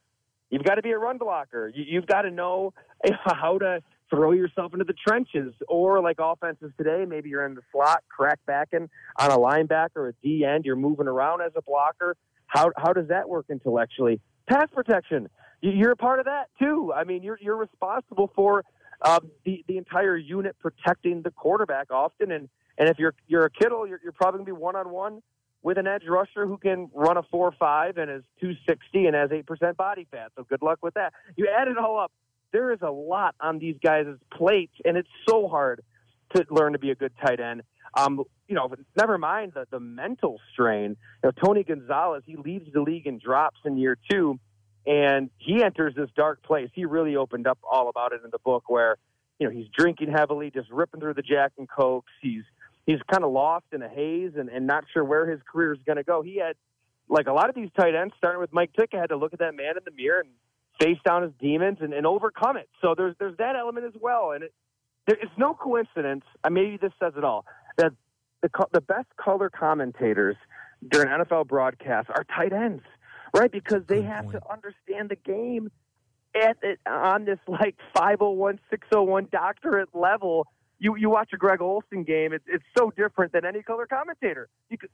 You've 0.50 0.64
got 0.64 0.76
to 0.76 0.82
be 0.82 0.92
a 0.92 0.98
run 0.98 1.18
blocker. 1.18 1.70
You, 1.74 1.84
you've 1.86 2.06
got 2.06 2.22
to 2.22 2.30
know 2.30 2.72
how 3.24 3.58
to 3.58 3.82
throw 4.10 4.32
yourself 4.32 4.72
into 4.72 4.84
the 4.84 4.94
trenches, 4.94 5.52
or 5.68 6.00
like 6.00 6.16
offenses 6.20 6.70
today, 6.78 7.04
maybe 7.06 7.28
you're 7.28 7.44
in 7.44 7.54
the 7.54 7.62
slot, 7.72 8.04
crack 8.08 8.38
backing 8.46 8.88
on 9.18 9.30
a 9.30 9.36
linebacker 9.36 10.10
a 10.10 10.14
D 10.22 10.44
end, 10.44 10.64
you're 10.64 10.76
moving 10.76 11.08
around 11.08 11.42
as 11.42 11.52
a 11.56 11.62
blocker. 11.62 12.16
How 12.46 12.70
how 12.76 12.92
does 12.92 13.08
that 13.08 13.28
work 13.28 13.46
intellectually? 13.50 14.20
Pass 14.46 14.68
protection. 14.72 15.28
You're 15.60 15.92
a 15.92 15.96
part 15.96 16.18
of 16.18 16.26
that 16.26 16.48
too. 16.58 16.92
I 16.94 17.04
mean, 17.04 17.22
you're 17.22 17.38
you're 17.40 17.56
responsible 17.56 18.30
for 18.34 18.64
um, 19.02 19.30
the 19.44 19.64
the 19.68 19.78
entire 19.78 20.16
unit 20.16 20.56
protecting 20.60 21.22
the 21.22 21.30
quarterback 21.30 21.90
often, 21.90 22.30
and 22.30 22.48
and 22.78 22.88
if 22.88 22.98
you're 22.98 23.14
you're 23.26 23.44
a 23.44 23.50
Kittle, 23.50 23.86
you're, 23.86 24.00
you're 24.02 24.12
probably 24.12 24.38
gonna 24.38 24.46
be 24.46 24.52
one 24.52 24.76
on 24.76 24.90
one 24.90 25.22
with 25.62 25.78
an 25.78 25.86
edge 25.86 26.04
rusher 26.08 26.46
who 26.46 26.58
can 26.58 26.90
run 26.94 27.16
a 27.16 27.22
four 27.24 27.52
five 27.58 27.96
and 27.96 28.10
is 28.10 28.22
two 28.40 28.52
sixty 28.68 29.06
and 29.06 29.16
has 29.16 29.30
eight 29.32 29.46
percent 29.46 29.76
body 29.76 30.06
fat. 30.10 30.30
So 30.36 30.44
good 30.44 30.62
luck 30.62 30.78
with 30.82 30.94
that. 30.94 31.12
You 31.36 31.48
add 31.48 31.68
it 31.68 31.78
all 31.78 31.98
up. 31.98 32.12
There 32.52 32.70
is 32.72 32.78
a 32.82 32.90
lot 32.90 33.34
on 33.40 33.58
these 33.58 33.76
guys' 33.82 34.06
plates, 34.32 34.74
and 34.84 34.96
it's 34.96 35.08
so 35.28 35.48
hard 35.48 35.82
to 36.34 36.44
learn 36.50 36.72
to 36.74 36.78
be 36.78 36.90
a 36.90 36.94
good 36.94 37.12
tight 37.24 37.40
end. 37.40 37.62
Um, 37.96 38.24
you 38.46 38.54
know, 38.54 38.70
never 38.96 39.16
mind 39.18 39.52
the, 39.54 39.66
the 39.70 39.80
mental 39.80 40.38
strain. 40.52 40.96
You 41.24 41.30
know, 41.30 41.32
Tony 41.42 41.64
Gonzalez, 41.64 42.22
he 42.26 42.36
leaves 42.36 42.70
the 42.72 42.82
league 42.82 43.06
and 43.06 43.20
drops 43.20 43.58
in 43.64 43.78
year 43.78 43.96
two, 44.10 44.38
and 44.86 45.30
he 45.38 45.64
enters 45.64 45.94
this 45.96 46.10
dark 46.14 46.42
place. 46.42 46.68
He 46.74 46.84
really 46.84 47.16
opened 47.16 47.46
up 47.46 47.58
all 47.68 47.88
about 47.88 48.12
it 48.12 48.20
in 48.22 48.30
the 48.30 48.38
book, 48.38 48.64
where 48.68 48.96
you 49.38 49.48
know 49.48 49.52
he's 49.52 49.66
drinking 49.76 50.12
heavily, 50.12 50.50
just 50.50 50.70
ripping 50.70 51.00
through 51.00 51.14
the 51.14 51.22
Jack 51.22 51.52
and 51.58 51.68
Cokes. 51.68 52.12
He's 52.20 52.44
he's 52.86 53.00
kind 53.10 53.24
of 53.24 53.32
lost 53.32 53.66
in 53.72 53.82
a 53.82 53.88
haze 53.88 54.32
and, 54.36 54.48
and 54.48 54.66
not 54.66 54.84
sure 54.92 55.04
where 55.04 55.28
his 55.28 55.40
career 55.50 55.72
is 55.72 55.80
going 55.86 55.96
to 55.96 56.04
go. 56.04 56.22
He 56.22 56.36
had 56.36 56.54
like 57.08 57.26
a 57.26 57.32
lot 57.32 57.48
of 57.48 57.54
these 57.54 57.70
tight 57.78 57.94
ends, 57.94 58.14
starting 58.18 58.40
with 58.40 58.52
Mike 58.52 58.72
Ditka, 58.78 59.00
had 59.00 59.08
to 59.08 59.16
look 59.16 59.32
at 59.32 59.38
that 59.38 59.54
man 59.54 59.76
in 59.76 59.82
the 59.84 59.90
mirror 59.90 60.20
and 60.20 60.30
face 60.78 60.98
down 61.04 61.22
his 61.22 61.32
demons 61.40 61.78
and, 61.80 61.94
and 61.94 62.06
overcome 62.06 62.58
it. 62.58 62.68
So 62.82 62.94
there's 62.94 63.16
there's 63.18 63.38
that 63.38 63.56
element 63.56 63.86
as 63.86 64.00
well, 64.00 64.32
and 64.32 64.44
it, 64.44 64.54
there, 65.06 65.16
it's 65.20 65.32
no 65.38 65.54
coincidence. 65.54 66.24
Maybe 66.48 66.76
this 66.76 66.92
says 67.00 67.14
it 67.16 67.24
all 67.24 67.46
that 67.76 67.92
the 68.42 68.50
the 68.72 68.80
best 68.80 69.08
color 69.16 69.50
commentators 69.50 70.36
during 70.88 71.08
NFL 71.08 71.48
broadcasts 71.48 72.10
are 72.10 72.24
tight 72.24 72.52
ends, 72.52 72.82
right? 73.34 73.50
Because 73.50 73.82
they 73.88 74.02
have 74.02 74.24
point. 74.24 74.36
to 74.36 74.52
understand 74.52 75.08
the 75.10 75.16
game 75.16 75.70
at 76.34 76.56
on 76.86 77.24
this 77.24 77.38
like 77.48 77.76
501, 77.94 78.60
601 78.70 79.28
doctorate 79.30 79.88
level. 79.94 80.46
You 80.78 80.96
you 80.96 81.08
watch 81.08 81.30
a 81.32 81.36
Greg 81.36 81.62
Olsen 81.62 82.04
game, 82.04 82.32
it's 82.32 82.44
it's 82.46 82.64
so 82.76 82.92
different 82.96 83.32
than 83.32 83.44
any 83.46 83.62
color 83.62 83.86
commentator 83.86 84.48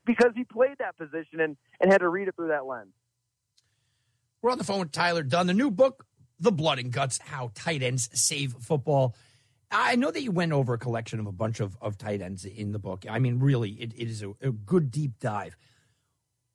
because 0.04 0.32
he 0.34 0.44
played 0.44 0.78
that 0.78 0.96
position 0.96 1.40
and 1.40 1.56
and 1.80 1.90
had 1.90 1.98
to 1.98 2.08
read 2.08 2.28
it 2.28 2.36
through 2.36 2.48
that 2.48 2.66
lens. 2.66 2.92
We're 4.40 4.50
on 4.50 4.58
the 4.58 4.64
phone 4.64 4.80
with 4.80 4.92
Tyler 4.92 5.22
Dunne. 5.22 5.46
The 5.46 5.54
new 5.54 5.70
book, 5.70 6.06
The 6.40 6.52
Blood 6.52 6.78
and 6.78 6.92
Guts: 6.92 7.18
How 7.18 7.50
Tight 7.54 7.82
Ends 7.82 8.08
Save 8.12 8.52
Football. 8.54 9.14
I 9.72 9.96
know 9.96 10.10
that 10.10 10.22
you 10.22 10.30
went 10.30 10.52
over 10.52 10.74
a 10.74 10.78
collection 10.78 11.18
of 11.18 11.26
a 11.26 11.32
bunch 11.32 11.60
of, 11.60 11.76
of 11.80 11.96
tight 11.96 12.20
ends 12.20 12.44
in 12.44 12.72
the 12.72 12.78
book. 12.78 13.04
I 13.08 13.18
mean, 13.18 13.38
really, 13.38 13.70
it, 13.70 13.92
it 13.96 14.08
is 14.08 14.22
a, 14.22 14.30
a 14.42 14.52
good 14.52 14.90
deep 14.90 15.18
dive. 15.18 15.56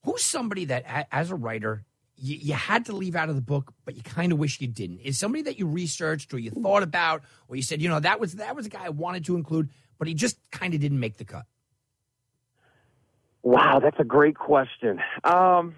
Who's 0.03 0.23
somebody 0.23 0.65
that, 0.65 1.07
as 1.11 1.31
a 1.31 1.35
writer, 1.35 1.83
you, 2.15 2.37
you, 2.37 2.53
had 2.53 2.85
to 2.85 2.95
leave 2.95 3.15
out 3.15 3.29
of 3.29 3.35
the 3.35 3.41
book, 3.41 3.73
but 3.85 3.95
you 3.95 4.03
kind 4.03 4.31
of 4.31 4.37
wish 4.37 4.61
you 4.61 4.67
didn't? 4.67 4.99
Is 4.99 5.19
somebody 5.19 5.41
that 5.43 5.59
you 5.59 5.67
researched 5.67 6.33
or 6.33 6.39
you 6.39 6.51
thought 6.51 6.83
about, 6.83 7.23
or 7.47 7.55
you 7.55 7.61
said, 7.61 7.81
you 7.81 7.89
know, 7.89 7.99
that 7.99 8.19
was 8.19 8.33
that 8.33 8.55
was 8.55 8.67
a 8.67 8.69
guy 8.69 8.85
I 8.85 8.89
wanted 8.89 9.25
to 9.25 9.35
include, 9.35 9.69
but 9.97 10.07
he 10.07 10.13
just 10.13 10.37
kind 10.51 10.73
of 10.73 10.79
didn't 10.79 10.99
make 10.99 11.17
the 11.17 11.25
cut? 11.25 11.45
Wow, 13.43 13.79
that's 13.79 13.99
a 13.99 14.03
great 14.03 14.35
question. 14.35 14.99
Um, 15.23 15.75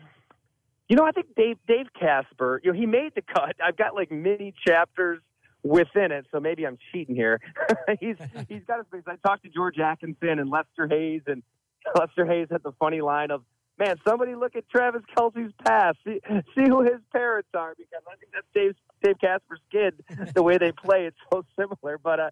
you 0.87 0.95
know, 0.95 1.05
I 1.05 1.11
think 1.11 1.35
Dave 1.35 1.57
Dave 1.67 1.87
Casper. 1.97 2.61
You 2.63 2.71
know, 2.71 2.79
he 2.79 2.85
made 2.85 3.13
the 3.15 3.21
cut. 3.21 3.55
I've 3.63 3.77
got 3.77 3.95
like 3.95 4.11
mini 4.11 4.53
chapters 4.65 5.19
within 5.63 6.11
it. 6.11 6.25
So 6.31 6.39
maybe 6.39 6.65
I'm 6.65 6.77
cheating 6.91 7.15
here. 7.15 7.39
he's 7.99 8.15
he's 8.47 8.63
got 8.67 8.79
a 8.79 8.85
space. 8.85 9.03
I 9.07 9.15
talked 9.27 9.43
to 9.43 9.49
George 9.49 9.79
Atkinson 9.79 10.39
and 10.39 10.49
Lester 10.49 10.87
Hayes, 10.87 11.21
and 11.27 11.43
Lester 11.97 12.25
Hayes 12.25 12.47
had 12.51 12.63
the 12.63 12.73
funny 12.79 13.01
line 13.01 13.31
of, 13.31 13.43
"Man, 13.77 13.95
somebody 14.07 14.35
look 14.35 14.55
at 14.55 14.69
Travis 14.69 15.01
Kelce's 15.15 15.53
past. 15.65 15.97
See, 16.05 16.19
see 16.55 16.67
who 16.67 16.81
his 16.81 17.01
parents 17.11 17.49
are 17.53 17.73
because 17.77 18.03
I 18.07 18.15
think 18.15 18.31
that's 18.33 18.47
Dave 18.53 18.75
Dave 19.03 19.19
Casper's 19.19 19.61
kid. 19.71 20.03
The 20.33 20.43
way 20.43 20.57
they 20.57 20.71
play, 20.71 21.05
it's 21.05 21.17
so 21.31 21.45
similar. 21.57 21.97
But 21.97 22.19
uh, 22.19 22.29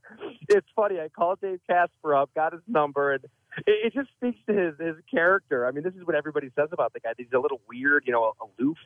it's 0.50 0.68
funny. 0.76 1.00
I 1.00 1.10
called 1.10 1.40
Dave 1.42 1.60
Casper 1.70 2.16
up, 2.16 2.30
got 2.36 2.54
his 2.54 2.62
number, 2.68 3.14
and 3.14 3.24
it, 3.66 3.88
it 3.88 3.94
just 3.94 4.10
speaks 4.18 4.40
to 4.48 4.54
his 4.54 4.74
his 4.80 4.96
character. 5.10 5.68
I 5.68 5.72
mean, 5.72 5.84
this 5.84 5.94
is 5.96 6.06
what 6.06 6.16
everybody 6.16 6.50
says 6.56 6.70
about 6.72 6.94
the 6.94 7.00
guy. 7.00 7.12
He's 7.18 7.28
a 7.34 7.40
little 7.40 7.62
weird, 7.68 8.04
you 8.06 8.14
know, 8.14 8.34
aloof, 8.42 8.78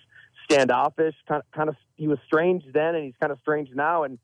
standoffish. 0.50 1.16
Kind 1.28 1.42
of, 1.42 1.52
kind 1.52 1.70
of. 1.70 1.76
He 1.96 2.08
was 2.08 2.20
strange 2.26 2.64
then, 2.74 2.96
and 2.96 3.06
he's 3.06 3.16
kind 3.20 3.32
of 3.32 3.40
strange 3.40 3.70
now, 3.74 4.04
and 4.04 4.18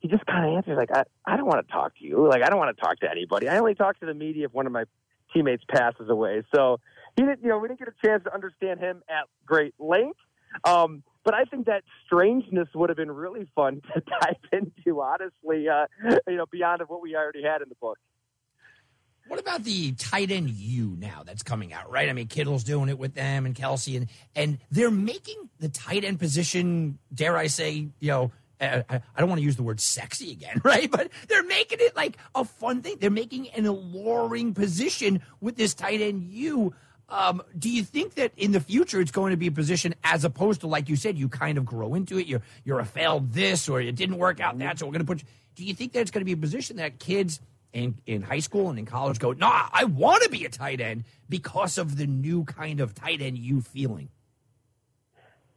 he 0.00 0.08
just 0.08 0.24
kind 0.26 0.48
of 0.48 0.56
answers 0.56 0.76
like, 0.76 0.90
I, 0.92 1.04
I 1.26 1.36
don't 1.36 1.46
want 1.46 1.66
to 1.66 1.72
talk 1.72 1.96
to 1.98 2.04
you. 2.04 2.28
Like, 2.28 2.42
I 2.42 2.50
don't 2.50 2.58
want 2.58 2.76
to 2.76 2.80
talk 2.80 3.00
to 3.00 3.10
anybody. 3.10 3.48
I 3.48 3.58
only 3.58 3.74
talk 3.74 3.98
to 4.00 4.06
the 4.06 4.14
media 4.14 4.46
if 4.46 4.52
one 4.52 4.66
of 4.66 4.72
my 4.72 4.84
teammates 5.32 5.64
passes 5.68 6.08
away. 6.08 6.42
So 6.54 6.80
he 7.16 7.22
didn't, 7.22 7.42
you 7.42 7.48
know, 7.48 7.58
we 7.58 7.68
didn't 7.68 7.80
get 7.80 7.88
a 7.88 8.06
chance 8.06 8.22
to 8.24 8.34
understand 8.34 8.80
him 8.80 9.02
at 9.08 9.24
great 9.44 9.74
length. 9.78 10.18
Um, 10.64 11.02
but 11.24 11.34
I 11.34 11.44
think 11.44 11.66
that 11.66 11.82
strangeness 12.06 12.68
would 12.74 12.90
have 12.90 12.96
been 12.96 13.10
really 13.10 13.46
fun 13.54 13.82
to 13.94 14.02
dive 14.20 14.36
into, 14.52 15.00
honestly, 15.00 15.68
uh, 15.68 15.86
you 16.26 16.36
know, 16.36 16.46
beyond 16.50 16.80
of 16.80 16.88
what 16.88 17.02
we 17.02 17.16
already 17.16 17.42
had 17.42 17.60
in 17.60 17.68
the 17.68 17.74
book. 17.74 17.98
What 19.26 19.38
about 19.38 19.62
the 19.62 19.92
tight 19.92 20.30
end 20.30 20.48
U 20.48 20.96
now 20.98 21.22
that's 21.22 21.42
coming 21.42 21.74
out, 21.74 21.90
right? 21.90 22.08
I 22.08 22.14
mean, 22.14 22.28
Kittle's 22.28 22.64
doing 22.64 22.88
it 22.88 22.98
with 22.98 23.12
them 23.12 23.44
and 23.44 23.54
Kelce, 23.54 23.94
and 23.98 24.08
and 24.34 24.58
they're 24.70 24.90
making 24.90 25.50
the 25.58 25.68
tight 25.68 26.02
end 26.02 26.18
position, 26.18 26.98
dare 27.12 27.36
I 27.36 27.48
say, 27.48 27.88
you 28.00 28.08
know, 28.08 28.32
I, 28.60 29.00
don't 29.18 29.28
want 29.28 29.40
to 29.40 29.44
use 29.44 29.56
the 29.56 29.62
word 29.62 29.80
sexy 29.80 30.32
again, 30.32 30.60
right? 30.64 30.90
But 30.90 31.10
they're 31.28 31.44
making 31.44 31.78
it 31.80 31.96
like 31.96 32.16
a 32.34 32.44
fun 32.44 32.82
thing. 32.82 32.96
They're 33.00 33.10
making 33.10 33.48
an 33.50 33.66
alluring 33.66 34.54
position 34.54 35.22
with 35.40 35.56
this 35.56 35.74
tight 35.74 36.00
end 36.00 36.22
You, 36.22 36.74
Um, 37.08 37.42
do 37.58 37.70
you 37.70 37.84
think 37.84 38.14
that 38.14 38.32
in 38.36 38.52
the 38.52 38.60
future 38.60 39.00
it's 39.00 39.10
going 39.10 39.30
to 39.30 39.36
be 39.36 39.46
a 39.46 39.52
position 39.52 39.94
as 40.04 40.24
opposed 40.24 40.60
to 40.62 40.66
like 40.66 40.88
you 40.88 40.96
said, 40.96 41.16
you 41.16 41.28
kind 41.28 41.56
of 41.56 41.64
grow 41.64 41.94
into 41.94 42.18
it. 42.18 42.26
You're 42.26 42.42
you're 42.64 42.80
a 42.80 42.84
failed 42.84 43.32
this 43.32 43.68
or 43.68 43.80
it 43.80 43.94
didn't 43.96 44.18
work 44.18 44.40
out 44.40 44.58
that, 44.58 44.78
so 44.78 44.86
we're 44.86 44.92
going 44.92 45.06
to 45.06 45.06
put. 45.06 45.20
You, 45.20 45.26
do 45.54 45.64
you 45.64 45.74
think 45.74 45.92
that 45.92 46.00
it's 46.00 46.10
going 46.10 46.20
to 46.20 46.26
be 46.26 46.32
a 46.32 46.36
position 46.36 46.76
that 46.76 46.98
kids 46.98 47.40
in 47.72 47.96
in 48.06 48.22
high 48.22 48.38
school 48.40 48.70
and 48.70 48.78
in 48.78 48.86
college 48.86 49.18
go, 49.18 49.32
no, 49.32 49.48
nah, 49.48 49.68
I 49.72 49.84
want 49.84 50.22
to 50.22 50.28
be 50.28 50.44
a 50.44 50.48
tight 50.48 50.80
end 50.80 51.04
because 51.28 51.78
of 51.78 51.96
the 51.96 52.06
new 52.06 52.44
kind 52.44 52.80
of 52.80 52.94
tight 52.94 53.20
end 53.20 53.38
you 53.38 53.60
feeling? 53.60 54.08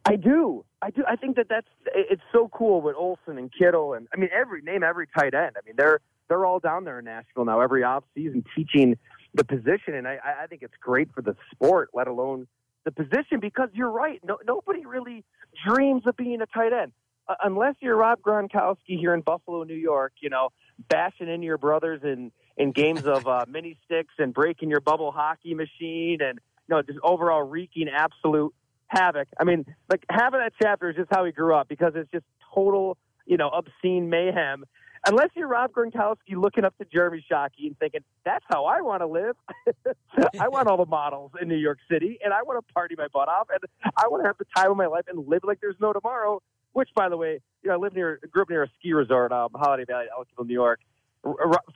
I 0.04 0.16
do. 0.16 0.64
I 0.82 0.90
do. 0.90 1.04
I 1.08 1.16
think 1.16 1.36
that 1.36 1.46
that's 1.48 1.68
it's 1.94 2.22
so 2.32 2.50
cool 2.52 2.80
with 2.80 2.96
Olsen 2.96 3.38
and 3.38 3.50
Kittle 3.56 3.94
and 3.94 4.08
I 4.12 4.18
mean 4.18 4.30
every 4.34 4.62
name 4.62 4.82
every 4.82 5.06
tight 5.06 5.32
end. 5.32 5.56
I 5.56 5.60
mean 5.64 5.74
they're 5.76 6.00
they're 6.28 6.44
all 6.44 6.58
down 6.58 6.84
there 6.84 6.98
in 6.98 7.04
Nashville 7.04 7.44
now 7.44 7.60
every 7.60 7.84
off 7.84 8.04
season 8.14 8.44
teaching 8.56 8.98
the 9.34 9.44
position, 9.44 9.94
and 9.94 10.06
I, 10.06 10.18
I 10.42 10.46
think 10.46 10.62
it's 10.62 10.74
great 10.80 11.08
for 11.14 11.22
the 11.22 11.36
sport, 11.52 11.90
let 11.94 12.08
alone 12.08 12.46
the 12.84 12.90
position, 12.90 13.40
because 13.40 13.68
you're 13.72 13.90
right. 13.90 14.20
No, 14.24 14.38
nobody 14.44 14.84
really 14.84 15.24
dreams 15.66 16.02
of 16.06 16.16
being 16.16 16.42
a 16.42 16.46
tight 16.46 16.72
end 16.72 16.92
uh, 17.28 17.34
unless 17.44 17.76
you're 17.80 17.96
Rob 17.96 18.20
Gronkowski 18.20 18.98
here 18.98 19.14
in 19.14 19.20
Buffalo, 19.20 19.62
New 19.62 19.74
York. 19.74 20.12
You 20.20 20.30
know, 20.30 20.50
bashing 20.88 21.28
into 21.28 21.46
your 21.46 21.58
brothers 21.58 22.00
in 22.02 22.32
in 22.56 22.72
games 22.72 23.04
of 23.04 23.26
uh, 23.26 23.44
mini 23.48 23.78
sticks 23.84 24.14
and 24.18 24.34
breaking 24.34 24.68
your 24.68 24.80
bubble 24.80 25.12
hockey 25.12 25.54
machine, 25.54 26.18
and 26.20 26.40
you 26.68 26.74
know, 26.74 26.82
just 26.82 26.98
overall 27.02 27.42
wreaking 27.42 27.88
absolute 27.88 28.54
havoc. 28.92 29.28
I 29.40 29.44
mean, 29.44 29.64
like 29.90 30.04
half 30.08 30.34
of 30.34 30.40
that 30.40 30.52
chapter 30.60 30.90
is 30.90 30.96
just 30.96 31.08
how 31.10 31.24
he 31.24 31.32
grew 31.32 31.54
up 31.54 31.68
because 31.68 31.92
it's 31.94 32.10
just 32.10 32.24
total, 32.54 32.98
you 33.26 33.36
know, 33.36 33.48
obscene 33.48 34.10
mayhem 34.10 34.64
unless 35.06 35.30
you're 35.34 35.48
Rob 35.48 35.72
Gronkowski 35.72 36.36
looking 36.36 36.64
up 36.64 36.76
to 36.78 36.84
Jeremy 36.84 37.24
Shockey 37.30 37.66
and 37.66 37.78
thinking, 37.78 38.00
that's 38.24 38.44
how 38.48 38.64
I 38.64 38.80
want 38.80 39.00
to 39.02 39.06
live. 39.06 39.36
I 40.40 40.48
want 40.48 40.68
all 40.68 40.76
the 40.76 40.86
models 40.86 41.32
in 41.40 41.48
New 41.48 41.56
York 41.56 41.78
City, 41.90 42.18
and 42.24 42.32
I 42.32 42.42
want 42.42 42.64
to 42.64 42.72
party 42.72 42.94
my 42.96 43.08
butt 43.12 43.28
off, 43.28 43.48
and 43.50 43.92
I 43.96 44.08
want 44.08 44.22
to 44.22 44.26
have 44.26 44.38
the 44.38 44.46
time 44.56 44.70
of 44.70 44.76
my 44.76 44.86
life 44.86 45.04
and 45.08 45.26
live 45.28 45.42
like 45.44 45.60
there's 45.60 45.76
no 45.80 45.92
tomorrow. 45.92 46.40
Which, 46.72 46.88
by 46.96 47.10
the 47.10 47.18
way, 47.18 47.40
you 47.62 47.68
know, 47.68 47.74
I 47.74 47.76
live 47.76 47.94
near, 47.94 48.18
grew 48.30 48.42
up 48.42 48.48
near 48.48 48.62
a 48.62 48.68
ski 48.78 48.94
resort, 48.94 49.30
um, 49.30 49.50
Holiday 49.54 49.84
Valley, 49.84 50.06
Ellicottville, 50.06 50.46
New 50.46 50.54
York. 50.54 50.80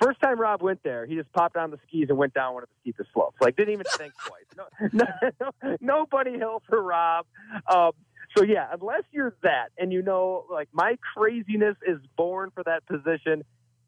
First 0.02 0.20
time 0.20 0.40
Rob 0.40 0.60
went 0.60 0.82
there, 0.82 1.06
he 1.06 1.14
just 1.14 1.32
popped 1.32 1.56
on 1.56 1.70
the 1.70 1.78
skis 1.86 2.08
and 2.08 2.18
went 2.18 2.34
down 2.34 2.54
one 2.54 2.64
of 2.64 2.68
the 2.68 2.74
steepest 2.80 3.12
slopes. 3.12 3.36
Like, 3.40 3.56
didn't 3.56 3.74
even 3.74 3.86
think 3.96 4.12
twice. 4.18 4.90
No, 4.92 5.06
no, 5.62 5.76
no, 5.80 6.06
bunny 6.10 6.36
hill 6.36 6.62
for 6.68 6.82
Rob. 6.82 7.26
Um, 7.72 7.92
so 8.36 8.44
yeah, 8.44 8.66
unless 8.72 9.02
you're 9.12 9.34
that 9.42 9.68
and 9.78 9.92
you 9.92 10.02
know, 10.02 10.44
like 10.50 10.68
my 10.72 10.98
craziness 11.14 11.76
is 11.86 11.98
born 12.16 12.50
for 12.54 12.62
that 12.64 12.84
position, 12.86 13.44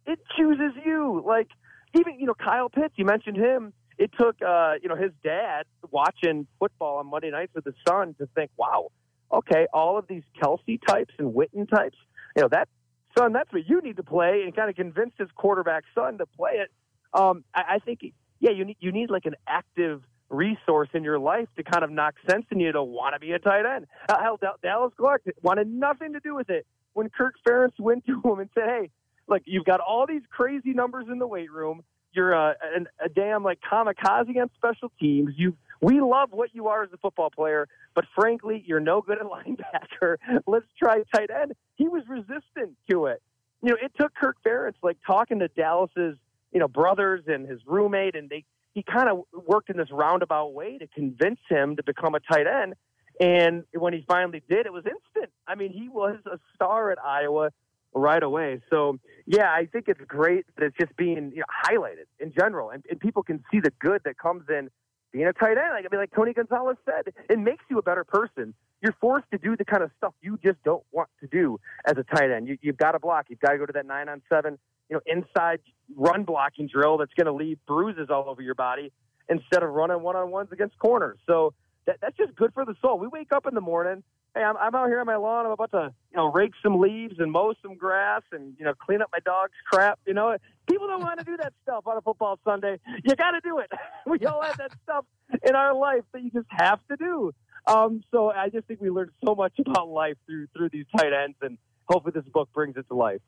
it 0.06 0.20
chooses 0.36 0.72
you. 0.84 1.22
Like 1.26 1.48
even 1.94 2.18
you 2.18 2.26
know 2.26 2.34
Kyle 2.34 2.68
Pitts, 2.68 2.94
you 2.96 3.04
mentioned 3.04 3.36
him. 3.36 3.72
It 3.98 4.10
took 4.18 4.36
uh, 4.40 4.74
you 4.82 4.88
know 4.88 4.96
his 4.96 5.10
dad 5.22 5.64
watching 5.90 6.46
football 6.58 6.98
on 6.98 7.08
Monday 7.08 7.30
nights 7.30 7.52
with 7.54 7.64
his 7.64 7.74
son 7.86 8.14
to 8.18 8.28
think, 8.34 8.50
wow, 8.56 8.90
okay, 9.32 9.66
all 9.72 9.98
of 9.98 10.06
these 10.08 10.22
Kelce 10.42 10.80
types 10.86 11.12
and 11.18 11.34
Witten 11.34 11.68
types, 11.68 11.96
you 12.36 12.42
know 12.42 12.48
that 12.52 12.68
son, 13.16 13.32
that's 13.32 13.52
what 13.52 13.68
you 13.68 13.80
need 13.80 13.96
to 13.96 14.02
play, 14.02 14.42
and 14.44 14.54
kind 14.54 14.70
of 14.70 14.76
convinced 14.76 15.18
his 15.18 15.28
quarterback 15.34 15.84
son 15.94 16.18
to 16.18 16.26
play 16.26 16.52
it. 16.54 16.70
Um, 17.12 17.44
I, 17.54 17.74
I 17.74 17.78
think, 17.78 18.00
yeah, 18.40 18.50
you 18.50 18.64
need 18.64 18.76
you 18.80 18.92
need 18.92 19.10
like 19.10 19.26
an 19.26 19.34
active 19.46 20.02
resource 20.30 20.88
in 20.92 21.04
your 21.04 21.18
life 21.18 21.48
to 21.56 21.62
kind 21.62 21.82
of 21.82 21.90
knock 21.90 22.14
sense 22.30 22.44
in 22.50 22.60
you 22.60 22.72
to 22.72 22.82
want 22.82 23.14
to 23.14 23.20
be 23.20 23.32
a 23.32 23.38
tight 23.38 23.64
end. 23.64 23.86
Uh, 24.08 24.18
hell, 24.20 24.38
Dallas 24.62 24.92
Clark 24.96 25.22
wanted 25.42 25.68
nothing 25.68 26.12
to 26.12 26.20
do 26.20 26.34
with 26.34 26.50
it 26.50 26.66
when 26.92 27.08
Kirk 27.08 27.34
Ferentz 27.46 27.72
went 27.78 28.04
to 28.06 28.20
him 28.22 28.40
and 28.40 28.50
said, 28.54 28.64
"Hey, 28.66 28.90
look, 29.28 29.42
you've 29.44 29.64
got 29.64 29.80
all 29.80 30.06
these 30.06 30.22
crazy 30.30 30.72
numbers 30.72 31.06
in 31.10 31.18
the 31.18 31.26
weight 31.26 31.50
room. 31.52 31.82
You're 32.12 32.32
a, 32.32 32.56
a, 33.00 33.06
a 33.06 33.08
damn 33.08 33.44
like 33.44 33.58
kamikaze 33.60 34.36
on 34.40 34.50
special 34.56 34.90
teams. 34.98 35.34
You, 35.36 35.56
we 35.80 36.00
love 36.00 36.30
what 36.32 36.54
you 36.54 36.68
are 36.68 36.82
as 36.82 36.90
a 36.92 36.96
football 36.96 37.30
player, 37.30 37.68
but 37.94 38.04
frankly, 38.14 38.64
you're 38.66 38.80
no 38.80 39.00
good 39.00 39.18
at 39.18 39.26
linebacker. 39.26 40.16
Let's 40.46 40.66
try 40.78 41.02
tight 41.14 41.30
end." 41.30 41.52
He 41.76 41.88
was 41.88 42.02
resistant 42.08 42.76
to 42.90 43.06
it. 43.06 43.22
You 43.62 43.70
know, 43.70 43.76
it 43.80 43.92
took 43.98 44.14
Kirk 44.14 44.36
Ferentz 44.44 44.74
like 44.82 44.98
talking 45.06 45.38
to 45.40 45.48
Dallas's 45.48 46.16
you 46.52 46.60
know 46.60 46.68
brothers 46.68 47.24
and 47.26 47.48
his 47.48 47.60
roommate, 47.66 48.16
and 48.16 48.28
they 48.28 48.44
he 48.74 48.82
kind 48.82 49.08
of 49.08 49.24
worked 49.46 49.70
in 49.70 49.76
this 49.76 49.90
roundabout 49.90 50.52
way 50.52 50.78
to 50.78 50.86
convince 50.88 51.40
him 51.48 51.76
to 51.76 51.82
become 51.82 52.14
a 52.14 52.20
tight 52.20 52.46
end. 52.46 52.74
And 53.20 53.64
when 53.72 53.92
he 53.92 54.04
finally 54.06 54.42
did, 54.48 54.66
it 54.66 54.72
was 54.72 54.84
instant. 54.86 55.32
I 55.46 55.56
mean, 55.56 55.72
he 55.72 55.88
was 55.88 56.18
a 56.26 56.38
star 56.54 56.92
at 56.92 56.98
Iowa 57.04 57.50
right 57.94 58.22
away. 58.22 58.60
So, 58.70 58.98
yeah, 59.26 59.50
I 59.50 59.66
think 59.66 59.86
it's 59.88 60.00
great 60.06 60.46
that 60.56 60.66
it's 60.66 60.76
just 60.78 60.96
being 60.96 61.32
you 61.34 61.40
know, 61.40 61.44
highlighted 61.64 62.06
in 62.20 62.32
general, 62.38 62.70
and, 62.70 62.84
and 62.88 63.00
people 63.00 63.22
can 63.22 63.42
see 63.50 63.60
the 63.60 63.72
good 63.80 64.02
that 64.04 64.18
comes 64.18 64.44
in 64.48 64.70
being 65.12 65.26
a 65.26 65.32
tight 65.32 65.58
end. 65.58 65.70
Like, 65.72 65.84
I 65.84 65.88
mean, 65.90 66.00
like 66.00 66.12
Tony 66.14 66.32
Gonzalez 66.32 66.76
said, 66.84 67.12
it 67.28 67.38
makes 67.38 67.64
you 67.70 67.78
a 67.78 67.82
better 67.82 68.04
person. 68.04 68.54
You're 68.82 68.94
forced 69.00 69.26
to 69.32 69.38
do 69.38 69.56
the 69.56 69.64
kind 69.64 69.82
of 69.82 69.90
stuff 69.96 70.14
you 70.20 70.38
just 70.44 70.62
don't 70.64 70.84
want 70.92 71.08
to 71.20 71.26
do 71.26 71.58
as 71.86 71.96
a 71.96 72.04
tight 72.04 72.30
end. 72.30 72.46
You, 72.46 72.58
you've 72.60 72.76
got 72.76 72.92
to 72.92 72.98
block. 72.98 73.26
You've 73.28 73.40
got 73.40 73.52
to 73.52 73.58
go 73.58 73.66
to 73.66 73.72
that 73.72 73.86
nine 73.86 74.08
on 74.08 74.22
seven 74.28 74.58
you 74.88 74.96
know, 74.96 75.00
inside 75.06 75.60
run 75.96 76.24
blocking 76.24 76.68
drill 76.68 76.98
that's 76.98 77.12
going 77.14 77.26
to 77.26 77.32
leave 77.32 77.58
bruises 77.66 78.08
all 78.10 78.28
over 78.28 78.42
your 78.42 78.54
body 78.54 78.92
instead 79.28 79.62
of 79.62 79.70
running 79.70 80.02
one 80.02 80.16
on 80.16 80.30
ones 80.30 80.48
against 80.52 80.78
corners. 80.78 81.18
So 81.26 81.54
that, 81.86 81.98
that's 82.00 82.16
just 82.16 82.34
good 82.36 82.52
for 82.54 82.64
the 82.64 82.74
soul. 82.80 82.98
We 82.98 83.06
wake 83.06 83.32
up 83.32 83.46
in 83.46 83.54
the 83.54 83.60
morning. 83.60 84.02
Hey, 84.34 84.42
I'm, 84.42 84.56
I'm 84.56 84.74
out 84.74 84.88
here 84.88 85.00
on 85.00 85.06
my 85.06 85.16
lawn. 85.16 85.46
I'm 85.46 85.52
about 85.52 85.70
to, 85.72 85.92
you 86.10 86.16
know, 86.16 86.30
rake 86.30 86.52
some 86.62 86.78
leaves 86.78 87.14
and 87.18 87.32
mow 87.32 87.54
some 87.62 87.76
grass 87.76 88.22
and, 88.32 88.54
you 88.58 88.64
know, 88.64 88.74
clean 88.74 89.02
up 89.02 89.08
my 89.12 89.18
dog's 89.20 89.52
crap. 89.70 89.98
You 90.06 90.14
know, 90.14 90.36
people 90.68 90.86
don't 90.86 91.00
want 91.00 91.18
to 91.18 91.24
do 91.24 91.36
that 91.38 91.52
stuff 91.62 91.86
on 91.86 91.96
a 91.96 92.00
football 92.00 92.38
Sunday. 92.44 92.78
You 93.04 93.16
got 93.16 93.32
to 93.32 93.40
do 93.42 93.58
it. 93.58 93.70
we 94.06 94.24
all 94.26 94.42
have 94.42 94.58
that 94.58 94.72
stuff 94.84 95.04
in 95.42 95.54
our 95.54 95.74
life 95.74 96.02
that 96.12 96.22
you 96.22 96.30
just 96.30 96.46
have 96.50 96.80
to 96.88 96.96
do. 96.96 97.32
Um, 97.66 98.02
so 98.10 98.30
I 98.30 98.48
just 98.48 98.66
think 98.66 98.80
we 98.80 98.90
learned 98.90 99.10
so 99.24 99.34
much 99.34 99.52
about 99.58 99.88
life 99.88 100.16
through 100.26 100.46
through 100.56 100.70
these 100.70 100.86
tight 100.96 101.12
ends, 101.12 101.36
and 101.42 101.58
hopefully 101.86 102.12
this 102.14 102.24
book 102.32 102.48
brings 102.54 102.76
it 102.76 102.86
to 102.88 102.94
life. 102.94 103.20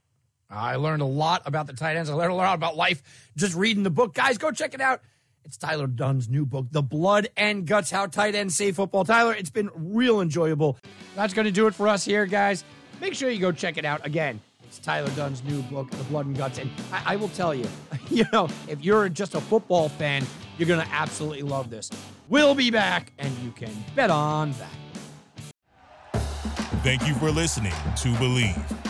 I 0.48 0.76
learned 0.76 1.02
a 1.02 1.06
lot 1.06 1.42
about 1.44 1.66
the 1.66 1.74
tight 1.74 1.96
ends. 1.96 2.10
I 2.10 2.14
learned 2.14 2.32
a 2.32 2.36
lot 2.36 2.54
about 2.54 2.76
life 2.76 3.02
just 3.36 3.54
reading 3.54 3.82
the 3.82 3.90
book. 3.90 4.14
Guys, 4.14 4.38
go 4.38 4.50
check 4.50 4.74
it 4.74 4.80
out. 4.80 5.02
It's 5.44 5.56
Tyler 5.56 5.86
Dunne's 5.86 6.28
new 6.28 6.44
book, 6.44 6.66
The 6.70 6.82
Blood 6.82 7.28
and 7.36 7.66
Guts 7.66 7.90
How 7.90 8.06
Tight 8.06 8.34
Ends 8.34 8.54
Save 8.56 8.76
Football. 8.76 9.04
Tyler, 9.04 9.34
it's 9.34 9.50
been 9.50 9.70
real 9.74 10.20
enjoyable. 10.20 10.78
That's 11.16 11.34
going 11.34 11.46
to 11.46 11.50
do 11.52 11.66
it 11.66 11.74
for 11.74 11.88
us 11.88 12.04
here, 12.04 12.26
guys. 12.26 12.64
Make 13.00 13.14
sure 13.14 13.30
you 13.30 13.40
go 13.40 13.50
check 13.50 13.78
it 13.78 13.84
out. 13.84 14.04
Again, 14.06 14.40
it's 14.64 14.78
Tyler 14.78 15.10
Dunne's 15.16 15.42
new 15.42 15.62
book, 15.62 15.90
The 15.90 16.04
Blood 16.04 16.26
and 16.26 16.36
Guts. 16.36 16.58
And 16.58 16.70
I, 16.92 17.14
I 17.14 17.16
will 17.16 17.30
tell 17.30 17.54
you, 17.54 17.66
you 18.10 18.24
know, 18.32 18.48
if 18.68 18.84
you're 18.84 19.08
just 19.08 19.34
a 19.34 19.40
football 19.40 19.88
fan, 19.88 20.24
you're 20.58 20.68
going 20.68 20.84
to 20.86 20.92
absolutely 20.92 21.42
love 21.42 21.70
this. 21.70 21.90
We'll 22.28 22.54
be 22.54 22.70
back, 22.70 23.12
and 23.18 23.36
you 23.38 23.50
can 23.50 23.72
bet 23.96 24.10
on 24.10 24.52
that. 24.52 26.22
Thank 26.82 27.06
you 27.08 27.14
for 27.14 27.30
listening 27.30 27.72
to 27.72 28.08
Bleav. 28.14 28.89